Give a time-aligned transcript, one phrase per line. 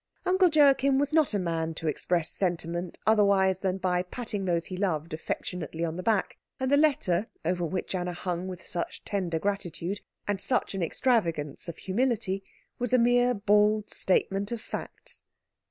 [0.25, 4.75] Uncle Joachim was not a man to express sentiment otherwise than by patting those he
[4.75, 9.37] loved affectionately on the back, and the letter over which Anna hung with such tender
[9.37, 12.43] gratitude, and such an extravagance of humility,
[12.79, 15.21] was a mere bald statement of facts.